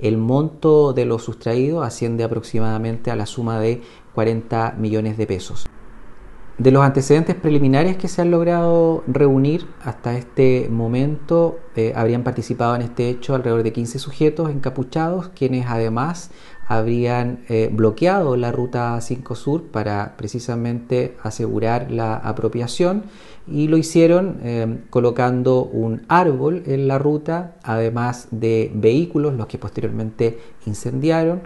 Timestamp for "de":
0.92-1.04, 3.60-3.82, 5.18-5.26, 6.60-6.70, 13.62-13.72, 28.32-28.70